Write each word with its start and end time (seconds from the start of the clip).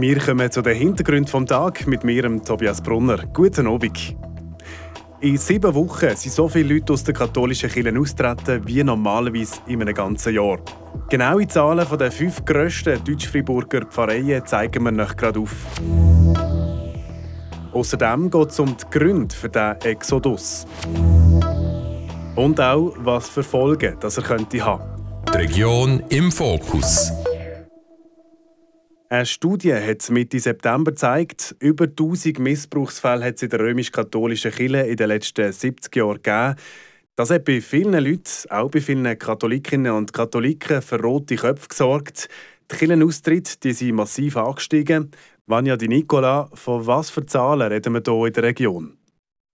Wir 0.00 0.18
kommen 0.18 0.50
zu 0.50 0.60
den 0.60 0.76
Hintergründen 0.76 1.28
vom 1.28 1.46
Tag 1.46 1.86
mit 1.86 2.02
mir, 2.02 2.44
Tobias 2.44 2.80
Brunner. 2.80 3.18
Guten 3.32 3.68
Abend. 3.68 4.16
In 5.20 5.36
sieben 5.36 5.72
Wochen 5.72 6.16
sind 6.16 6.32
so 6.32 6.48
viele 6.48 6.74
Leute 6.74 6.92
aus 6.92 7.04
der 7.04 7.14
katholischen 7.14 7.70
Kirche 7.70 7.98
austreten 7.98 8.62
wie 8.66 8.82
normalerweise 8.82 9.60
in 9.68 9.80
einem 9.80 9.94
ganzen 9.94 10.34
Jahr. 10.34 10.58
Genaue 11.08 11.46
Zahlen 11.46 11.86
der 11.96 12.10
fünf 12.10 12.44
grössten 12.44 13.02
Deutsch-Friburger 13.04 13.86
Pfarreien 13.86 14.44
zeigen 14.44 14.82
wir 14.84 15.04
euch 15.04 15.16
gerade 15.16 15.38
auf. 15.38 15.54
Außerdem 17.72 18.30
geht 18.30 18.50
es 18.50 18.58
um 18.58 18.76
die 18.76 18.98
Gründe 18.98 19.34
für 19.34 19.48
diesen 19.48 19.80
Exodus. 19.82 20.66
Und 22.34 22.60
auch, 22.60 22.94
was 22.98 23.28
für 23.28 23.44
Folgen 23.44 23.96
das 24.00 24.18
er 24.18 24.24
könnte 24.24 24.64
haben. 24.64 24.82
Die 25.32 25.36
Region 25.38 26.02
im 26.08 26.32
Fokus. 26.32 27.12
Eine 29.14 29.26
Studie 29.26 29.72
hat 29.72 30.10
Mitte 30.10 30.40
September 30.40 30.90
gezeigt, 30.90 31.54
über 31.60 31.84
1000 31.84 32.40
Missbrauchsfälle 32.40 33.24
hat 33.24 33.36
es 33.36 33.44
in 33.44 33.48
der 33.48 33.60
römisch-katholischen 33.60 34.50
Kirche 34.50 34.78
in 34.78 34.96
den 34.96 35.06
letzten 35.06 35.52
70 35.52 35.94
Jahren 35.94 36.20
gegeben. 36.20 36.56
Das 37.14 37.30
hat 37.30 37.44
bei 37.44 37.60
vielen 37.60 37.92
Leuten, 37.92 38.50
auch 38.50 38.72
bei 38.72 38.80
vielen 38.80 39.16
Katholikinnen 39.16 39.92
und 39.92 40.12
Katholiken, 40.12 40.82
für 40.82 41.00
rote 41.00 41.36
Köpfe 41.36 41.68
gesorgt. 41.68 42.28
Die 42.72 42.76
Kirchenaustritte 42.76 43.56
die 43.62 43.72
sind 43.72 43.94
massiv 43.94 44.36
angestiegen. 44.36 45.12
Vanja 45.46 45.76
Di 45.76 45.86
Nicola, 45.86 46.50
von 46.52 46.84
was 46.84 47.10
für 47.10 47.24
Zahlen 47.24 47.70
reden 47.70 47.94
wir 47.94 48.02
hier 48.04 48.26
in 48.26 48.32
der 48.32 48.42
Region? 48.42 49.03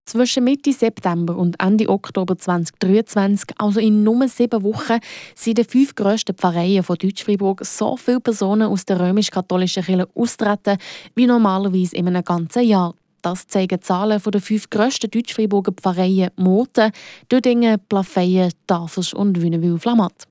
Zwischen 0.08 0.46
Mitte 0.46 0.72
September 0.72 1.36
und 1.36 1.62
Ende 1.62 1.90
Oktober 1.90 2.38
2023, 2.38 3.50
also 3.58 3.82
in 3.82 4.04
nur 4.06 4.26
sieben 4.30 4.64
Wochen, 4.64 5.00
sind 5.36 5.58
die 5.58 5.66
fünf 5.66 5.96
grössten 5.96 6.34
Pfarreien 6.34 6.82
von 6.82 6.96
Deutsch-Fribourg 6.96 7.66
so 7.66 7.98
viele 7.98 8.22
Personen 8.22 8.70
aus 8.70 8.86
der 8.86 9.02
römisch-katholischen 9.02 9.84
Kirche 9.84 10.08
austreten 10.16 10.78
wie 11.14 11.28
normalerweise 11.28 11.98
in 11.98 12.08
einem 12.08 12.24
ganzen 12.24 12.64
Jahr. 12.64 12.96
Das 13.22 13.48
zeigen 13.48 13.82
Zahlen 13.82 14.22
der 14.26 14.42
fünf 14.42 14.70
grössten 14.70 15.12
Deutsch-Friburger 15.12 15.74
Pfarreien 15.74 16.32
Moten, 16.38 16.94
Dödingen, 17.30 17.78
Plafeyen, 17.90 18.54
Tafels 18.66 19.14
und 19.14 19.42
Wünnewil-Flamatt. 19.42 20.26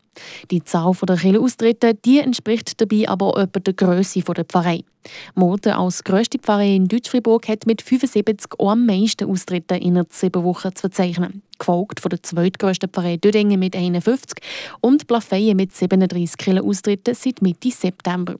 Die 0.51 0.63
Zahl 0.63 0.93
der 1.03 1.17
Kirchenaustritte 1.17 1.95
die 1.95 2.19
entspricht 2.19 2.81
dabei 2.81 3.09
aber 3.09 3.37
etwa 3.39 3.61
der 3.61 3.75
Größe 3.75 4.21
der 4.21 4.45
Pfarrei. 4.45 4.85
Moten 5.35 5.73
als 5.73 6.05
grösste 6.05 6.39
Pfarrei 6.39 6.75
in 6.75 6.89
Deutsch-Fribourg 6.89 7.49
hat 7.49 7.67
mit 7.67 7.83
75 7.83 8.59
am 8.59 8.87
meisten 8.87 9.31
Austritte 9.31 9.77
innerhalb 9.77 10.13
sieben 10.13 10.43
Wochen 10.45 10.75
zu 10.75 10.83
verzeichnen. 10.83 11.43
Gefolgt 11.59 12.01
von 12.01 12.11
der 12.11 12.23
zweitgrössten 12.23 12.91
Pfarrei 12.91 13.17
Dödingen 13.17 13.61
mit 13.61 13.77
51 13.77 14.39
und 14.81 15.07
Plafeyen 15.07 15.57
mit 15.57 15.75
37 15.75 16.37
Kirchenaustritten 16.37 17.15
seit 17.15 17.43
Mitte 17.43 17.71
September. 17.71 18.37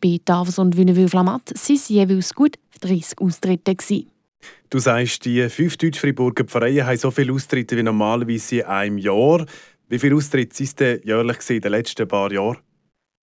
Bei 0.00 0.18
Tafels 0.24 0.58
und 0.58 0.76
Wünnewil-Flamatt 0.76 1.50
waren 1.50 1.76
es 1.76 1.88
jeweils 1.88 2.34
gut 2.34 2.56
30 2.80 3.18
Austritte. 3.20 3.76
Du 4.68 4.78
sagst, 4.78 5.24
die 5.24 5.48
fünf 5.48 5.76
Deutsch-Friburger 5.76 6.44
Pfarreien 6.44 6.86
haben 6.86 6.96
so 6.96 7.10
viele 7.10 7.32
Austritte 7.32 7.76
wie 7.76 7.82
normalerweise 7.82 8.56
in 8.56 8.64
einem 8.64 8.98
Jahr. 8.98 9.46
Wie 9.88 10.00
viele 10.00 10.16
Austritte 10.16 10.56
sind 10.56 10.80
es 10.80 11.04
jährlich 11.04 11.38
in 11.48 11.60
den 11.60 11.70
letzten 11.70 12.08
paar 12.08 12.32
Jahren? 12.32 12.56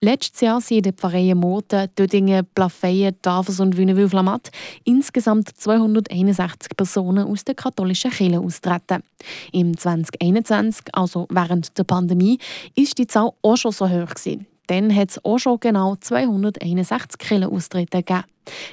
Letztes 0.02 0.42
Jahr 0.42 0.60
sind 0.60 0.78
in 0.78 0.82
den 0.82 0.92
Pfarreien 0.94 1.38
Moten, 1.38 1.88
Dödingen, 1.98 2.46
Plafeyen, 2.54 3.16
Tafels 3.22 3.60
und 3.60 3.76
Wünnewil-Flamatt 3.78 4.50
insgesamt 4.84 5.48
261 5.56 6.76
Personen 6.76 7.26
aus 7.26 7.44
der 7.44 7.54
katholischen 7.54 8.10
Kirche 8.10 8.40
austreten. 8.40 9.02
Im 9.52 9.76
2021, 9.76 10.86
also 10.92 11.26
während 11.30 11.76
der 11.78 11.84
Pandemie, 11.84 12.38
ist 12.74 12.98
die 12.98 13.06
Zahl 13.06 13.30
auch 13.40 13.56
schon 13.56 13.72
so 13.72 13.88
hoch. 13.88 14.14
Gewesen. 14.14 14.46
Dann 14.70 14.94
hat 14.94 15.10
es 15.10 15.24
auch 15.24 15.38
schon 15.38 15.58
genau 15.58 15.96
261 15.96 17.18
Kirchenaustritte 17.18 18.04
gegeben. 18.04 18.22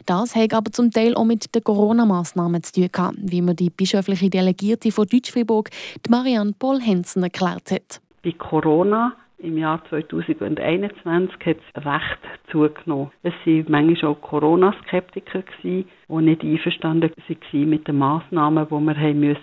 Das 0.06 0.36
hat 0.36 0.53
aber 0.53 0.72
zum 0.72 0.92
Teil 0.92 1.16
auch 1.16 1.26
mit 1.26 1.56
den 1.56 1.64
Corona-Massnahmen 1.64 2.62
zu 2.62 2.73
tun 2.73 2.90
gehabt, 2.92 3.17
wie 3.20 3.42
mir 3.42 3.56
die 3.56 3.72
bischöfliche 3.72 4.30
Delegierte 4.30 4.91
von 4.91 5.08
Deutsch-Fribourg, 5.08 5.72
Marianne 6.08 6.53
Paul 6.59 6.80
Hensen, 6.80 7.24
erklärt 7.24 7.72
hat. 7.72 8.00
Bei 8.24 8.31
Corona 8.31 9.13
im 9.40 9.58
Jahr 9.58 9.84
2021 9.90 11.35
hat 11.46 11.58
es 11.58 11.85
recht 11.85 12.19
zugenommen. 12.52 13.09
Es 13.24 13.34
waren 13.46 13.66
manchmal 13.68 14.12
auch 14.12 14.22
Corona-Skeptiker, 14.22 15.44
die 15.64 15.85
nicht 16.09 16.44
einverstanden 16.44 17.12
waren 17.12 17.69
mit 17.69 17.88
den 17.88 17.97
Massnahmen, 17.97 18.68
die 18.69 18.72
wir 18.72 18.97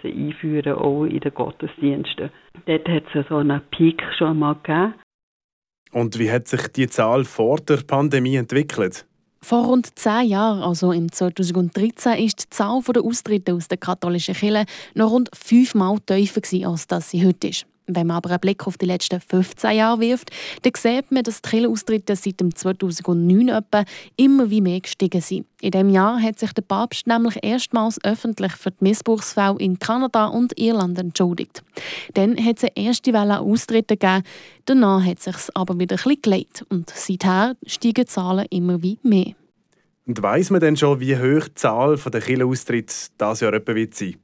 einführen 0.05 0.73
mussten, 0.73 0.73
auch 0.73 1.05
in 1.05 1.19
den 1.19 1.35
Gottesdiensten. 1.35 2.31
Dort 2.67 2.89
hat 2.89 3.03
es 3.13 3.29
so 3.29 3.39
einen 3.39 3.61
Peak 3.73 4.01
schon 4.17 4.39
mal 4.39 4.55
gegeben. 4.63 4.95
Und 5.95 6.19
wie 6.19 6.29
hat 6.29 6.49
sich 6.49 6.67
die 6.69 6.89
Zahl 6.89 7.25
vor 7.25 7.59
der 7.59 7.77
Pandemie 7.77 8.35
entwickelt? 8.35 9.07
Vor 9.41 9.67
rund 9.67 9.97
zehn 9.97 10.27
Jahren, 10.27 10.61
also 10.61 10.91
im 10.91 11.13
2013, 11.13 12.25
ist 12.25 12.43
die 12.43 12.51
Zahl 12.51 12.83
der 12.83 13.05
Austritte 13.05 13.55
aus 13.55 13.69
der 13.69 13.79
katholischen 13.79 14.35
Kirche 14.35 14.65
noch 14.95 15.13
rund 15.13 15.31
fünfmal 15.33 16.01
tiefer 16.01 16.41
als 16.69 16.89
das 16.89 17.11
sie 17.11 17.25
heute 17.25 17.49
ist. 17.49 17.67
Wenn 17.87 18.07
man 18.07 18.17
aber 18.17 18.31
einen 18.31 18.41
Blick 18.41 18.67
auf 18.67 18.79
die 18.79 18.87
letzten 18.87 19.21
15 19.21 19.77
Jahre 19.77 20.01
wirft, 20.01 20.31
dann 20.63 20.73
sieht 20.75 21.11
man, 21.13 21.23
dass 21.23 21.43
die 21.43 21.51
Kirchenaustritte 21.51 22.17
seit 22.17 22.41
dem 22.41 22.55
2009 22.55 23.49
etwa 23.51 23.85
immer 24.17 24.49
wie 24.49 24.63
mehr 24.63 24.81
gestiegen 24.81 25.21
sind. 25.21 25.47
In 25.61 25.71
diesem 25.71 25.91
Jahr 25.91 26.21
hat 26.21 26.39
sich 26.39 26.53
der 26.53 26.63
Papst 26.63 27.07
nämlich 27.07 27.39
erstmals 27.43 28.03
öffentlich 28.03 28.53
für 28.53 28.71
die 28.71 28.85
Missbrauchsfälle 28.85 29.57
in 29.59 29.79
Kanada 29.79 30.27
und 30.27 30.59
Irland 30.59 30.99
entschuldigt. 30.99 31.63
Dann 32.15 32.43
hat 32.43 32.57
es 32.59 32.65
eine 32.65 32.87
erste 32.87 33.13
Welle 33.13 33.41
Austritte 33.41 33.97
gegeben, 33.97 34.25
danach 34.65 35.05
hat 35.05 35.19
es 35.19 35.25
sich 35.25 35.37
aber 35.55 35.79
wieder 35.79 35.97
ein 36.05 36.17
gelegt 36.23 36.65
und 36.71 36.89
seither 36.89 37.55
steigen 37.67 38.05
die 38.05 38.07
Zahlen 38.07 38.47
immer 38.51 38.83
wie 38.83 38.99
mehr. 39.03 39.35
Und 40.07 40.23
weiss 40.23 40.51
man 40.51 40.61
denn 40.61 40.77
schon, 40.77 41.01
wie 41.01 41.17
hoch 41.17 41.49
die 41.49 41.55
Zahl 41.55 41.97
der 41.97 42.21
Kirchenaustritte 42.21 42.95
dieses 43.21 43.41
Jahr 43.41 43.55
etwa 43.55 43.75
wird 43.75 43.95
sein? 43.95 44.17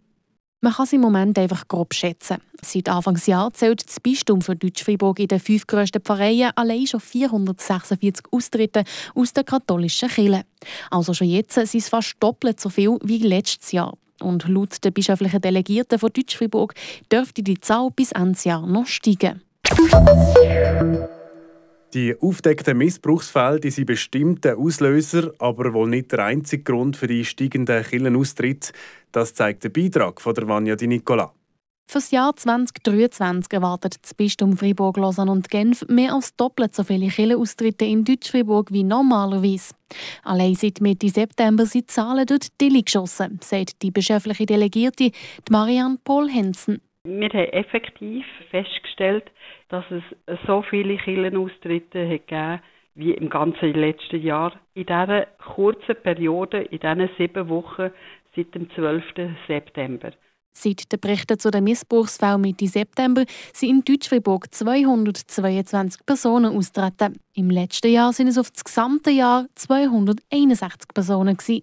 Man 0.63 0.75
kann 0.75 0.85
es 0.85 0.93
im 0.93 1.01
Moment 1.01 1.39
einfach 1.39 1.67
grob 1.69 1.95
schätzen. 1.95 2.37
Seit 2.63 2.91
Anfangsjahr 2.91 3.51
zählt 3.55 3.87
das 3.87 3.99
Bistum 3.99 4.43
für 4.43 4.55
Deutsch-Fribourg 4.55 5.19
in 5.19 5.29
den 5.29 5.41
fünf 5.41 5.67
grössten 5.67 6.03
Pfarreien 6.03 6.53
allein 6.55 6.87
schon 6.87 7.01
446 7.01 8.27
Austritte 8.31 8.85
aus 9.15 9.33
der 9.33 9.45
katholischen 9.45 10.11
Kirche. 10.11 10.45
Also 10.91 11.15
schon 11.15 11.29
jetzt 11.29 11.55
sind 11.55 11.75
es 11.75 11.89
fast 11.89 12.17
doppelt 12.21 12.61
so 12.61 12.69
viel 12.69 12.99
wie 13.03 13.19
letztes 13.19 13.73
Jahr. 13.73 13.97
Und 14.21 14.47
laut 14.49 14.85
der 14.85 14.91
bischöflichen 14.91 15.41
Delegierten 15.41 15.99
von 15.99 16.11
Deutsch-Fribourg 16.13 16.75
dürfte 17.11 17.43
die 17.43 17.59
Zahl 17.59 17.89
bis 17.91 18.13
Ende 18.13 18.39
Jahr 18.45 18.67
noch 18.67 18.87
steigen. 18.87 19.41
Die 21.93 22.15
aufdeckten 22.21 22.79
Missbrauchsfälle 22.79 23.59
die 23.59 23.71
sind 23.71 23.87
bestimmt 23.87 24.45
der 24.45 24.59
Auslöser, 24.59 25.33
aber 25.41 25.73
wohl 25.73 25.89
nicht 25.89 26.13
der 26.13 26.25
einzige 26.25 26.63
Grund 26.63 26.97
für 26.97 27.09
die 27.09 27.25
steigenden 27.25 27.83
Killenaustritte. 27.83 28.73
Das 29.11 29.35
zeigt 29.35 29.65
der 29.65 29.71
Beitrag 29.71 30.21
von 30.21 30.35
der 30.35 30.47
Vanja 30.47 30.77
Di 30.77 30.87
Nicola. 30.87 31.33
Für 31.89 31.99
das 31.99 32.13
Jahr 32.13 32.37
2023 32.37 33.53
erwartet 33.53 33.97
das 34.01 34.15
Bistum 34.15 34.57
Fribourg, 34.57 34.97
Lausanne 34.99 35.33
und 35.33 35.51
Genf 35.51 35.85
mehr 35.89 36.15
als 36.15 36.37
doppelt 36.37 36.77
so 36.77 36.85
viele 36.85 37.09
Kirchenaustritte 37.09 37.85
in 37.85 38.05
Deutsch-Fribourg 38.05 38.71
wie 38.71 38.85
normalerweise. 38.85 39.75
Allein 40.23 40.55
seit 40.55 40.81
Mitte 40.81 41.09
September 41.09 41.67
sind 41.67 41.83
die 41.83 41.87
Zahlen 41.93 42.27
durch 42.27 42.51
die 42.51 42.69
Dille 42.69 42.85
geschossen, 42.85 43.41
sagt 43.43 43.83
die 43.83 43.91
bischöfliche 43.91 44.47
Delegierte 44.47 45.11
Marianne 45.51 45.99
Paul 46.05 46.29
Hensen. 46.29 46.81
Wir 47.03 47.29
haben 47.31 47.49
effektiv 47.53 48.25
festgestellt, 48.51 49.25
dass 49.71 49.85
es 49.91 50.03
so 50.47 50.63
viele 50.63 50.97
Kirchenaustritte 50.99 52.07
hat 52.07 52.27
gegeben 52.27 52.61
wie 52.95 53.13
im 53.13 53.31
ganzen 53.31 53.73
letzten 53.73 54.21
Jahr. 54.21 54.53
In 54.75 54.87
dieser 54.87 55.27
kurzen 55.55 55.97
Periode, 56.03 56.63
in 56.63 56.81
diesen 56.81 57.09
sieben 57.17 57.49
Wochen 57.49 57.91
seit 58.35 58.55
dem 58.55 58.69
12. 58.75 59.03
September. 59.47 60.11
Seit 60.53 60.91
den 60.91 60.99
Berichten 60.99 61.39
zu 61.39 61.53
den 61.53 61.63
Missbrauchsfällen 61.63 62.41
Mitte 62.41 62.67
September 62.67 63.25
sind 63.53 63.71
in 63.71 63.85
Deutsch-Fribourg 63.85 64.53
222 64.53 66.05
Personen 66.05 66.57
austreten. 66.57 67.21
Im 67.35 67.51
letzten 67.51 67.93
Jahr 67.93 68.13
sind 68.13 68.27
es 68.27 68.37
auf 68.37 68.51
das 68.51 68.65
gesamte 68.65 69.11
Jahr 69.11 69.47
261 69.55 70.89
Personen. 70.93 71.37
Gewesen. 71.37 71.63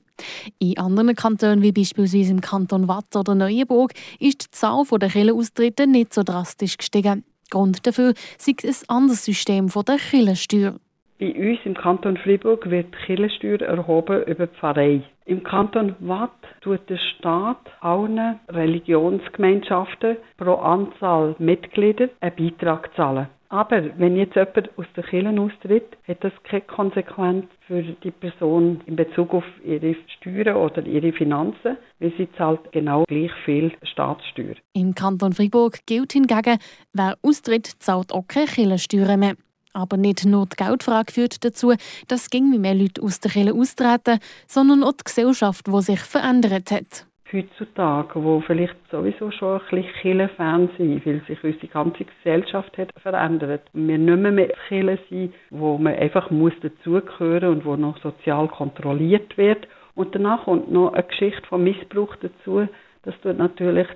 In 0.59 0.77
anderen 0.77 1.15
Kantonen, 1.15 1.61
wie 1.61 1.73
beispielsweise 1.73 2.31
im 2.31 2.39
Kanton 2.39 2.87
Watt 2.87 3.13
oder 3.15 3.35
Neuenburg, 3.35 3.91
ist 4.19 4.45
die 4.45 4.51
Zahl 4.51 4.85
der 4.89 5.09
Kirchenaustritte 5.09 5.85
nicht 5.85 6.13
so 6.13 6.23
drastisch 6.23 6.77
gestiegen. 6.77 7.25
Grund 7.49 7.85
dafür 7.87 8.13
ist 8.37 8.89
ein 8.89 8.95
anderes 8.95 9.25
System 9.25 9.67
der 9.67 9.97
Kirchensteuer. 9.97 10.75
Bei 11.19 11.33
uns 11.33 11.59
im 11.65 11.73
Kanton 11.73 12.17
Fribourg 12.17 12.69
wird 12.69 12.93
die 12.93 13.05
Kirchensteuer 13.05 13.61
erhoben 13.61 14.23
über 14.23 14.47
die 14.47 14.55
Pfarrei. 14.55 15.01
Im 15.25 15.43
Kanton 15.43 15.95
Watt 15.99 16.31
tut 16.61 16.87
der 16.89 16.97
Staat 16.97 17.57
allen 17.81 18.39
Religionsgemeinschaften 18.49 20.17
pro 20.37 20.53
Anzahl 20.53 21.35
Mitglieder 21.39 22.09
einen 22.21 22.35
Beitrag 22.35 22.95
zahlen. 22.95 23.27
Aber 23.49 23.81
wenn 23.97 24.17
jetzt 24.17 24.35
jemand 24.35 24.69
aus 24.77 24.85
der 24.95 25.03
Kirche 25.03 25.39
austritt, 25.39 25.97
hat 26.07 26.23
das 26.23 26.33
keine 26.43 26.61
Konsequenz 26.61 27.45
für 27.65 27.81
die 27.81 28.11
Person 28.11 28.81
in 28.85 28.97
Bezug 28.97 29.33
auf 29.33 29.45
ihre 29.63 29.95
Steuern 30.17 30.57
oder 30.57 30.85
ihre 30.85 31.13
Finanzen, 31.13 31.77
weil 31.99 32.13
sie 32.17 32.27
zahlt 32.37 32.71
genau 32.73 33.05
gleich 33.07 33.31
viel 33.45 33.71
Staatssteuer. 33.83 34.55
Im 34.73 34.93
Kanton 34.93 35.31
Fribourg 35.31 35.79
gilt 35.85 36.13
hingegen, 36.13 36.57
wer 36.93 37.17
austritt, 37.21 37.67
zahlt 37.79 38.11
auch 38.11 38.27
keine 38.27 38.47
Kirchensteuern 38.47 39.19
mehr. 39.19 39.35
Aber 39.71 39.95
nicht 39.95 40.25
nur 40.25 40.47
die 40.47 40.55
Geldfrage 40.55 41.13
führt 41.13 41.45
dazu, 41.45 41.73
dass 42.07 42.29
ging 42.29 42.49
mehr 42.59 42.73
Leute 42.73 43.01
aus 43.01 43.19
der 43.19 43.31
Kirche 43.31 43.53
austreten, 43.53 44.19
sondern 44.47 44.83
auch 44.83 44.93
die 44.93 45.03
Gesellschaft, 45.05 45.67
die 45.67 45.81
sich 45.81 45.99
verändert 45.99 46.71
hat 46.71 47.06
heutzutage, 47.31 48.23
wo 48.23 48.41
vielleicht 48.41 48.75
sowieso 48.91 49.31
schon 49.31 49.59
ein 49.59 49.67
bisschen 49.69 49.93
Kirchenfan 50.01 50.69
sind, 50.77 51.05
weil 51.05 51.21
sich 51.27 51.43
unsere 51.43 51.67
ganze 51.67 52.05
Gesellschaft 52.05 52.77
hat 52.77 52.89
verändert. 53.01 53.63
Wir 53.73 53.97
nicht 53.97 54.19
mehr 54.19 54.31
mit 54.31 54.53
Kirche 54.67 54.99
sind, 55.09 55.33
wo 55.49 55.77
man 55.77 55.95
einfach 55.95 56.29
muss 56.31 56.53
dazugehören 56.61 57.49
und 57.49 57.65
wo 57.65 57.75
noch 57.75 57.97
sozial 58.01 58.47
kontrolliert 58.47 59.37
wird. 59.37 59.67
Und 59.95 60.13
danach 60.15 60.45
kommt 60.45 60.71
noch 60.71 60.93
eine 60.93 61.03
Geschichte 61.03 61.41
von 61.47 61.63
Missbrauch 61.63 62.15
dazu. 62.17 62.67
Das 63.03 63.15
tut 63.21 63.37
natürlich 63.37 63.87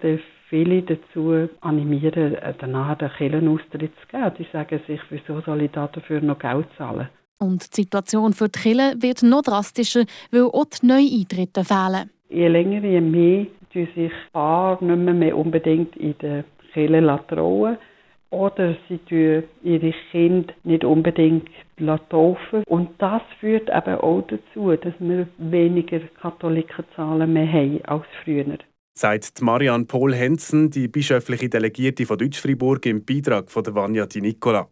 viele 0.49 0.81
dazu 0.81 1.49
animieren, 1.61 2.37
danach 2.59 2.97
den 2.97 3.09
Kirchenaustritt 3.09 3.91
zu 4.01 4.07
geben. 4.07 4.31
Die 4.37 4.47
sagen 4.51 4.81
sich, 4.87 4.99
wieso 5.09 5.41
soll 5.41 5.61
ich 5.61 5.71
dafür 5.71 6.21
noch 6.21 6.39
Geld 6.39 6.67
zahlen? 6.77 7.09
Und 7.39 7.75
die 7.75 7.81
Situation 7.81 8.33
für 8.33 8.49
die 8.49 8.59
Kirche 8.59 8.95
wird 8.99 9.23
noch 9.23 9.41
drastischer, 9.41 10.03
weil 10.31 10.43
auch 10.43 10.65
die 10.65 10.85
Neueintritte 10.85 11.63
fehlen 11.63 12.09
je 12.31 12.47
länger, 12.47 12.83
je 12.83 13.01
mehr 13.01 13.45
tun 13.73 13.87
sich 13.95 14.11
Paare 14.31 14.83
nicht 14.85 14.97
mehr, 14.97 15.13
mehr 15.13 15.37
unbedingt 15.37 15.95
in 15.95 16.15
der 16.21 16.43
Kirche 16.73 17.19
trauen. 17.27 17.77
Oder 18.29 18.77
sie 18.87 18.97
tun 19.09 19.43
ihre 19.61 19.93
Kinder 20.11 20.53
nicht 20.63 20.85
unbedingt 20.85 21.49
taufen. 22.09 22.63
Und 22.67 22.89
das 22.99 23.21
führt 23.39 23.69
eben 23.69 23.95
auch 23.95 24.23
dazu, 24.27 24.71
dass 24.75 24.93
wir 24.99 25.27
weniger 25.37 25.99
Katholikenzahlen 26.21 27.33
mehr 27.33 27.51
haben 27.51 27.83
als 27.85 28.05
früher. 28.23 28.57
Sagt 28.93 29.41
Marianne 29.41 29.85
Paul 29.85 30.13
Hensen, 30.13 30.69
die 30.69 30.87
bischöfliche 30.87 31.49
Delegierte 31.49 32.05
von 32.05 32.17
Deutsch-Fribourg, 32.17 32.85
im 32.85 33.03
Beitrag 33.03 33.49
von 33.49 33.63
der 33.63 33.75
Vanya 33.75 34.05
Di 34.05 34.21
Nicola. 34.21 34.67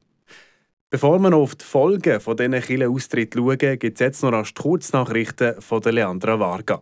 Bevor 0.89 1.19
wir 1.19 1.29
noch 1.29 1.39
auf 1.39 1.55
die 1.55 1.65
Folgen 1.65 2.19
von 2.19 2.35
diesen 2.35 2.53
Kirchenaustritten 2.53 3.41
schauen, 3.41 3.79
gibt 3.79 3.95
es 3.95 3.99
jetzt 3.99 4.23
noch 4.23 4.31
rasch 4.31 4.53
Kurznachrichten 4.53 5.61
von 5.61 5.81
Leandra 5.83 6.39
Varga. 6.39 6.81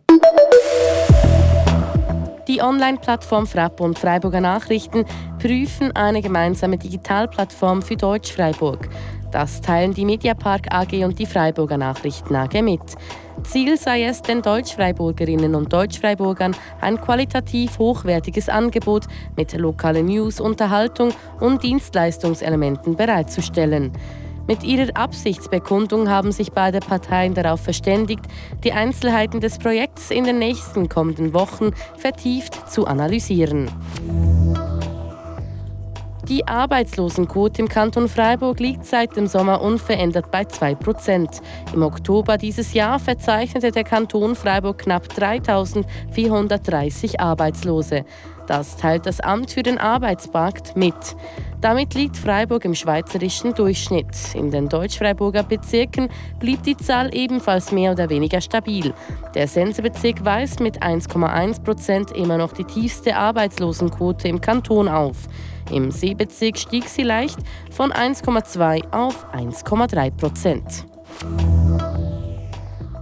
Die 2.48 2.62
Online-Plattform 2.62 3.46
Frapp 3.46 3.78
und 3.78 3.98
Freiburger 3.98 4.40
Nachrichten 4.40 5.04
prüfen 5.38 5.94
eine 5.94 6.22
gemeinsame 6.22 6.78
Digitalplattform 6.78 7.82
für 7.82 7.96
Deutsch-Freiburg. 7.96 8.88
Das 9.30 9.60
teilen 9.60 9.92
die 9.92 10.06
Mediapark 10.06 10.72
AG 10.72 11.04
und 11.04 11.18
die 11.18 11.26
Freiburger 11.26 11.76
Nachrichten 11.76 12.34
AG 12.34 12.62
mit. 12.62 12.80
Ziel 13.42 13.76
sei 13.76 14.04
es, 14.04 14.22
den 14.22 14.40
Deutsch-Freiburgerinnen 14.40 15.54
und 15.54 15.70
Deutsch-Freiburgern 15.70 16.56
ein 16.80 16.98
qualitativ 16.98 17.78
hochwertiges 17.78 18.48
Angebot 18.48 19.04
mit 19.36 19.52
lokalen 19.52 20.06
News, 20.06 20.40
Unterhaltung 20.40 21.12
und 21.40 21.62
Dienstleistungselementen 21.62 22.96
bereitzustellen. 22.96 23.92
Mit 24.48 24.64
ihrer 24.64 24.96
Absichtsbekundung 24.96 26.08
haben 26.08 26.32
sich 26.32 26.52
beide 26.52 26.80
Parteien 26.80 27.34
darauf 27.34 27.60
verständigt, 27.60 28.24
die 28.64 28.72
Einzelheiten 28.72 29.40
des 29.40 29.58
Projekts 29.58 30.10
in 30.10 30.24
den 30.24 30.38
nächsten 30.38 30.88
kommenden 30.88 31.34
Wochen 31.34 31.72
vertieft 31.98 32.70
zu 32.70 32.86
analysieren. 32.86 33.68
Die 36.28 36.46
Arbeitslosenquote 36.46 37.62
im 37.62 37.68
Kanton 37.70 38.06
Freiburg 38.06 38.60
liegt 38.60 38.84
seit 38.84 39.16
dem 39.16 39.26
Sommer 39.26 39.62
unverändert 39.62 40.30
bei 40.30 40.42
2%. 40.42 41.40
Im 41.72 41.82
Oktober 41.82 42.36
dieses 42.36 42.74
Jahr 42.74 42.98
verzeichnete 42.98 43.70
der 43.70 43.84
Kanton 43.84 44.34
Freiburg 44.34 44.76
knapp 44.76 45.08
3430 45.08 47.18
Arbeitslose. 47.18 48.04
Das 48.46 48.76
teilt 48.76 49.06
das 49.06 49.20
Amt 49.20 49.52
für 49.52 49.62
den 49.62 49.78
Arbeitsmarkt 49.78 50.76
mit. 50.76 50.94
Damit 51.62 51.94
liegt 51.94 52.16
Freiburg 52.16 52.64
im 52.66 52.74
schweizerischen 52.74 53.54
Durchschnitt. 53.54 54.34
In 54.34 54.50
den 54.50 54.68
Deutsch-Freiburger 54.68 55.42
Bezirken 55.42 56.10
blieb 56.40 56.62
die 56.62 56.76
Zahl 56.76 57.14
ebenfalls 57.14 57.72
mehr 57.72 57.92
oder 57.92 58.10
weniger 58.10 58.42
stabil. 58.42 58.92
Der 59.34 59.48
Sensebezirk 59.48 60.24
weist 60.24 60.60
mit 60.60 60.82
1,1 60.82 61.62
Prozent 61.62 62.12
immer 62.12 62.36
noch 62.36 62.52
die 62.52 62.64
tiefste 62.64 63.16
Arbeitslosenquote 63.16 64.28
im 64.28 64.40
Kanton 64.40 64.88
auf. 64.88 65.16
Im 65.70 65.90
Seebezirk 65.90 66.58
stieg 66.58 66.88
sie 66.88 67.02
leicht 67.02 67.38
von 67.70 67.92
1,2 67.92 68.92
auf 68.92 69.26
1,3 69.34 70.10
Prozent. 70.10 70.86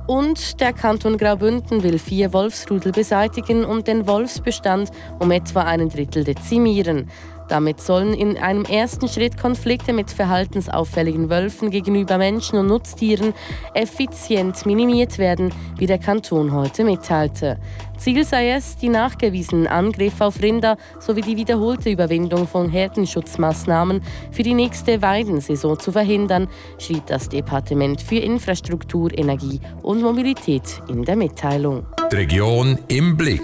Und 0.06 0.60
der 0.60 0.72
Kanton 0.72 1.18
Graubünden 1.18 1.82
will 1.82 1.98
vier 1.98 2.32
Wolfsrudel 2.32 2.92
beseitigen 2.92 3.64
und 3.64 3.88
den 3.88 4.06
Wolfsbestand 4.06 4.90
um 5.18 5.32
etwa 5.32 5.62
einen 5.62 5.88
Drittel 5.88 6.22
dezimieren. 6.22 7.10
Damit 7.48 7.80
sollen 7.80 8.14
in 8.14 8.36
einem 8.36 8.64
ersten 8.64 9.08
Schritt 9.08 9.38
Konflikte 9.38 9.92
mit 9.92 10.10
verhaltensauffälligen 10.10 11.30
Wölfen 11.30 11.70
gegenüber 11.70 12.18
Menschen 12.18 12.58
und 12.58 12.66
Nutztieren 12.66 13.34
effizient 13.74 14.66
minimiert 14.66 15.18
werden, 15.18 15.52
wie 15.78 15.86
der 15.86 15.98
Kanton 15.98 16.52
heute 16.52 16.84
mitteilte. 16.84 17.58
Ziel 17.96 18.24
sei 18.24 18.50
es, 18.50 18.76
die 18.76 18.88
nachgewiesenen 18.88 19.66
Angriffe 19.66 20.24
auf 20.24 20.42
Rinder 20.42 20.76
sowie 20.98 21.22
die 21.22 21.36
wiederholte 21.36 21.90
Überwindung 21.90 22.46
von 22.46 22.68
Herdenschutzmaßnahmen 22.68 24.02
für 24.30 24.42
die 24.42 24.54
nächste 24.54 25.00
Weidensaison 25.00 25.78
zu 25.78 25.92
verhindern, 25.92 26.48
schrieb 26.78 27.06
das 27.06 27.28
Departement 27.28 28.00
für 28.00 28.16
Infrastruktur, 28.16 29.16
Energie 29.16 29.60
und 29.82 30.02
Mobilität 30.02 30.82
in 30.88 31.04
der 31.04 31.16
Mitteilung. 31.16 31.86
Die 32.10 32.16
Region 32.16 32.78
im 32.88 33.16
Blick. 33.16 33.42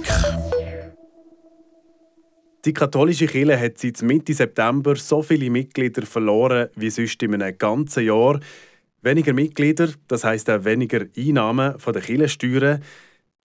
Die 2.65 2.73
katholische 2.73 3.27
Kirche 3.27 3.59
hat 3.59 3.79
seit 3.79 4.03
Mitte 4.03 4.33
September 4.35 4.95
so 4.95 5.21
viele 5.21 5.51
Mitglieder 5.51 6.03
verloren 6.03 6.69
wie 6.77 6.91
sonst 6.91 7.21
in 7.25 7.35
einem 7.35 7.59
ganzen 7.59 8.05
Jahr. 8.05 8.39
Weniger 9.01 9.33
Mitglieder, 9.33 9.89
das 10.07 10.23
heißt 10.23 10.49
auch 10.49 10.65
weniger 10.65 11.07
Einnahmen 11.17 11.77
von 11.81 11.93
der 11.93 12.03
Kirchensteuern. 12.03 12.81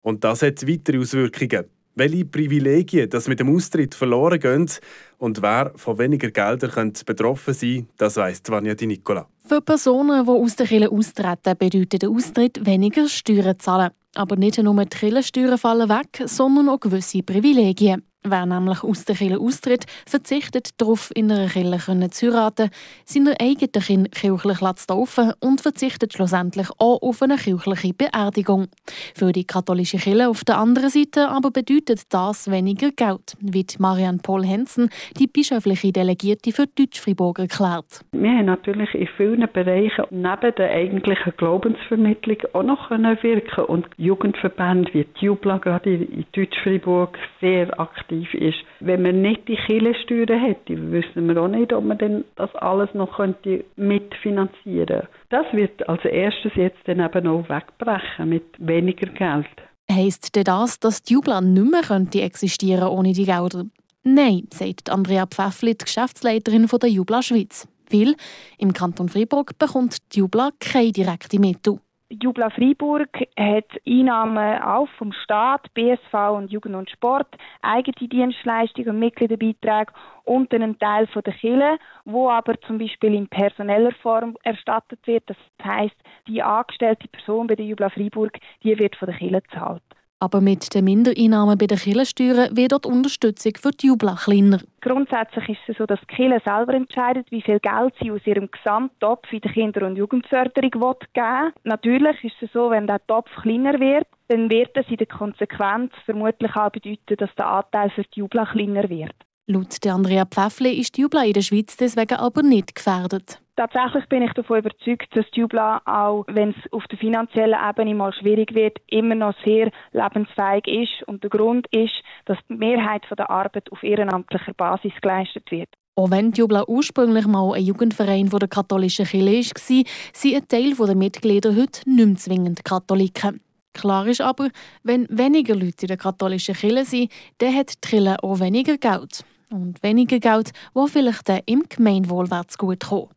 Und 0.03 0.23
das 0.23 0.43
hat 0.43 0.67
weitere 0.67 0.99
Auswirkungen. 0.99 1.65
Welche 1.95 2.25
Privilegien 2.25 3.09
das 3.09 3.27
mit 3.27 3.39
dem 3.39 3.55
Austritt 3.55 3.95
verloren 3.95 4.39
gehen 4.39 4.69
und 5.17 5.41
wer 5.41 5.71
von 5.75 5.97
weniger 5.97 6.29
Geldern 6.29 6.93
betroffen 7.03 7.55
sein 7.55 7.89
das 7.97 8.17
weiss 8.17 8.43
Vanja 8.47 8.75
Di 8.75 8.85
Nicola. 8.85 9.27
Für 9.47 9.61
Personen, 9.61 10.25
die 10.25 10.29
aus 10.29 10.55
der 10.57 10.67
Kirche 10.67 10.91
austreten, 10.91 11.57
bedeutet 11.57 12.03
der 12.03 12.11
Austritt 12.11 12.63
weniger 12.63 13.09
Steuern 13.09 13.57
zahlen. 13.57 13.89
Aber 14.13 14.35
nicht 14.35 14.61
nur 14.61 14.85
die 14.85 14.95
Kirchensteuern 14.95 15.57
fallen 15.57 15.89
weg, 15.89 16.21
sondern 16.25 16.69
auch 16.69 16.79
gewisse 16.79 17.23
Privilegien. 17.23 18.03
Wer 18.29 18.45
nämlich 18.45 18.83
aus 18.83 19.05
der 19.05 19.15
Kirche 19.15 19.39
austritt, 19.39 19.85
verzichtet 20.05 20.69
darauf, 20.81 21.11
in 21.15 21.31
einer 21.31 21.47
Kirche 21.47 22.09
zu 22.09 22.27
heiraten, 22.27 22.69
seine 23.05 23.39
eigenen 23.39 23.71
Kinder 23.71 24.09
kirchlich 24.09 24.75
zu 24.75 24.87
taufen 24.87 25.31
und 25.39 25.61
verzichtet 25.61 26.11
schlussendlich 26.11 26.67
auch 26.77 27.01
auf 27.01 27.21
eine 27.21 27.37
kirchliche 27.37 27.93
Beerdigung. 27.93 28.67
Für 29.15 29.31
die 29.31 29.45
katholische 29.45 29.97
Kirche 29.97 30.27
auf 30.27 30.43
der 30.43 30.57
anderen 30.57 30.89
Seite 30.89 31.29
aber 31.29 31.51
bedeutet 31.51 32.01
das 32.09 32.51
weniger 32.51 32.91
Geld, 32.91 33.37
wie 33.39 33.65
Marianne 33.79 34.19
Paul 34.21 34.43
Hensen, 34.43 34.89
die 35.17 35.27
bischöfliche 35.27 35.93
Delegierte 35.93 36.51
für 36.51 36.67
Deutsch-Fribourg, 36.67 37.39
erklärt. 37.39 38.01
Wir 38.11 38.29
haben 38.29 38.45
natürlich 38.45 38.93
in 38.93 39.07
vielen 39.15 39.47
Bereichen 39.53 40.05
neben 40.09 40.55
der 40.57 40.71
eigentlichen 40.71 41.33
Glaubensvermittlung 41.37 42.37
auch 42.51 42.63
noch 42.63 42.91
wirken 42.91 43.65
und 43.65 43.85
Jugendverbände 43.95 44.93
wie 44.93 45.05
die 45.05 45.25
Jubla 45.25 45.59
gerade 45.59 45.93
in 45.93 46.25
Deutsch-Fribourg 46.33 47.17
sehr 47.39 47.79
aktiv 47.79 48.16
aktiv 48.17 48.33
ist. 48.33 48.57
Wenn 48.79 49.01
man 49.01 49.21
nicht 49.21 49.47
die 49.47 49.55
Kirchensteuern 49.55 50.39
hätte, 50.39 50.91
wissen 50.91 51.27
wir 51.27 51.41
auch 51.41 51.47
nicht, 51.47 51.73
ob 51.73 51.83
man 51.83 51.97
denn 51.97 52.25
das 52.35 52.53
alles 52.55 52.93
noch 52.93 53.17
könnte 53.17 53.63
mitfinanzieren. 53.75 55.07
Das 55.29 55.45
wird 55.51 55.87
als 55.87 56.03
erstes 56.05 56.51
jetzt 56.55 56.79
dann 56.85 56.99
eben 56.99 57.27
auch 57.27 57.49
wegbrechen 57.49 58.29
mit 58.29 58.45
weniger 58.59 59.07
Geld. 59.07 59.47
Heißt 59.91 60.35
denn 60.35 60.43
das, 60.43 60.79
dass 60.79 61.01
die 61.01 61.13
Jubla 61.13 61.41
nicht 61.41 61.71
mehr 61.71 61.81
könnte 61.81 62.21
existieren 62.21 62.89
ohne 62.89 63.13
die 63.13 63.25
Gelder? 63.25 63.65
Nein, 64.03 64.47
sagt 64.53 64.89
Andrea 64.89 65.25
Pfäffli, 65.25 65.75
die 65.75 65.85
Geschäftsleiterin 65.85 66.67
der 66.67 66.89
Jubla 66.89 67.21
Schweiz. 67.21 67.67
Weil 67.89 68.15
im 68.57 68.73
Kanton 68.73 69.07
Freiburg 69.07 69.57
bekommt 69.57 69.97
die 70.13 70.19
Jubla 70.19 70.49
keine 70.59 70.91
direkte 70.91 71.39
Mittel. 71.39 71.79
Jubla 72.09 72.49
Freiburg 72.49 73.09
hat 73.37 73.65
Einnahmen 73.85 74.61
auch 74.61 74.87
vom 74.97 75.11
Staat, 75.11 75.73
BSV 75.73 76.13
und 76.31 76.49
Jugend 76.49 76.75
und 76.75 76.89
Sport, 76.89 77.27
eigene 77.61 78.07
Dienstleistungen 78.07 78.91
und 78.91 78.99
Mitgliederbeiträge 78.99 79.91
und 80.23 80.53
einen 80.53 80.79
Teil 80.79 81.07
von 81.07 81.21
der 81.23 81.33
Kirche, 81.33 81.77
wo 82.05 82.29
aber 82.29 82.59
zum 82.61 82.77
Beispiel 82.77 83.13
in 83.13 83.27
personeller 83.27 83.91
Form 84.01 84.37
erstattet 84.43 85.05
wird. 85.05 85.23
Das 85.27 85.37
heißt, 85.61 85.95
die 86.29 86.41
angestellte 86.41 87.09
Person 87.09 87.47
bei 87.47 87.55
der 87.55 87.65
Jubla 87.65 87.89
Freiburg, 87.89 88.37
die 88.63 88.79
wird 88.79 88.95
von 88.95 89.09
der 89.09 89.17
Kirche 89.17 89.41
gezahlt. 89.41 89.83
Aber 90.19 90.41
mit 90.41 90.73
den 90.73 90.85
Mindereinnahmen 90.85 91.59
bei 91.59 91.67
den 91.67 91.77
Kirchensteuern 91.77 92.57
wird 92.57 92.85
die 92.85 92.89
Unterstützung 92.89 93.51
für 93.55 93.69
die 93.69 93.87
Jubla 93.87 94.15
kleiner. 94.15 94.59
Grundsätzlich 94.81 95.49
ist 95.49 95.59
es 95.67 95.77
so, 95.77 95.85
dass 95.85 95.99
die 96.01 96.15
Kirche 96.15 96.41
selber 96.43 96.73
entscheidet, 96.73 97.29
wie 97.29 97.43
viel 97.43 97.59
Geld 97.59 97.93
sie 98.01 98.09
aus 98.09 98.25
ihrem 98.25 98.49
Gesamttopf 98.49 99.31
in 99.31 99.41
die 99.41 99.49
Kinder- 99.49 99.85
und 99.85 99.95
Jugendförderung 99.95 100.71
geben 100.71 100.81
will. 101.13 101.53
Natürlich 101.63 102.23
ist 102.23 102.41
es 102.41 102.51
so, 102.51 102.71
wenn 102.71 102.87
der 102.87 103.05
Topf 103.05 103.29
kleiner 103.43 103.79
wird, 103.79 104.07
dann 104.29 104.49
wird 104.49 104.75
es 104.75 104.87
in 104.89 104.97
der 104.97 105.05
Konsequenz 105.05 105.93
vermutlich 106.05 106.55
auch 106.55 106.71
bedeuten, 106.71 107.15
dass 107.17 107.35
der 107.35 107.47
Anteil 107.47 107.91
für 107.91 108.03
die 108.03 108.19
Jubla 108.19 108.45
kleiner 108.45 108.89
wird. 108.89 109.13
Laut 109.45 109.85
Andrea 109.85 110.25
Pfäffle 110.25 110.73
ist 110.73 110.97
die 110.97 111.01
Jubla 111.01 111.23
in 111.25 111.33
der 111.33 111.41
Schweiz 111.41 111.77
deswegen 111.77 112.15
aber 112.15 112.41
nicht 112.41 112.73
gefährdet. 112.73 113.39
Tatsächlich 113.57 114.05
bin 114.07 114.21
ich 114.21 114.31
davon 114.33 114.59
überzeugt, 114.59 115.07
dass 115.15 115.25
Jubla, 115.33 115.81
auch 115.85 116.25
wenn 116.27 116.49
es 116.51 116.71
auf 116.71 116.85
der 116.91 116.99
finanziellen 116.99 117.57
Ebene 117.67 117.95
mal 117.95 118.13
schwierig 118.13 118.53
wird, 118.53 118.77
immer 118.85 119.15
noch 119.15 119.33
sehr 119.43 119.71
lebensfähig 119.93 120.67
ist. 120.67 121.07
Und 121.07 121.23
der 121.23 121.31
Grund 121.31 121.65
ist, 121.71 121.93
dass 122.25 122.37
die 122.47 122.53
Mehrheit 122.53 123.01
der 123.09 123.31
Arbeit 123.31 123.71
auf 123.71 123.81
ehrenamtlicher 123.81 124.53
Basis 124.53 124.93
geleistet 125.01 125.49
wird. 125.49 125.69
Auch 125.95 126.11
wenn 126.11 126.33
Jubla 126.33 126.65
ursprünglich 126.67 127.25
mal 127.25 127.55
ein 127.55 127.63
Jugendverein 127.63 128.29
der 128.29 128.47
katholischen 128.47 129.07
Kirche 129.07 129.55
war, 129.55 129.83
sind 130.13 130.35
ein 130.35 130.47
Teil 130.47 130.75
der 130.75 130.95
Mitglieder 130.95 131.55
heute 131.55 131.81
nicht 131.89 132.05
mehr 132.05 132.15
zwingend 132.15 132.63
Katholiken. 132.63 133.41
Klar 133.73 134.05
ist 134.05 134.21
aber, 134.21 134.49
wenn 134.83 135.07
weniger 135.09 135.55
Leute 135.55 135.81
in 135.81 135.87
der 135.87 135.97
katholischen 135.97 136.53
Kirche 136.53 136.85
sind, 136.85 137.11
dann 137.39 137.55
hat 137.55 137.73
die 137.83 137.89
Kirche 137.89 138.17
auch 138.21 138.39
weniger 138.39 138.77
Geld. 138.77 139.25
Und 139.49 139.81
weniger 139.81 140.19
Geld, 140.19 140.51
wo 140.75 140.85
vielleicht 140.85 141.27
im 141.47 141.63
Gemeinwohl 141.67 142.27
gut 142.59 142.81
kommen. 142.81 143.16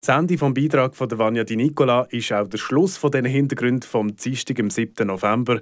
Das 0.00 0.16
Ende 0.16 0.36
des 0.36 0.54
Beitrags 0.54 0.96
von 0.96 1.10
Vanja 1.10 1.42
Di 1.42 1.56
Nicola 1.56 2.02
ist 2.10 2.32
auch 2.32 2.46
der 2.46 2.58
Schluss 2.58 2.96
von 2.96 3.10
diesen 3.10 3.24
Hintergründen 3.26 3.82
vom 3.82 4.14
Dienstag, 4.14 4.60
am 4.60 4.70
7. 4.70 5.04
November. 5.04 5.60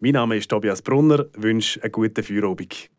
Mein 0.00 0.12
Name 0.12 0.36
ist 0.36 0.50
Tobias 0.50 0.82
Brunner, 0.82 1.26
wünsche 1.36 1.80
einen 1.82 1.92
guten 1.92 2.24
Feierabend. 2.24 2.90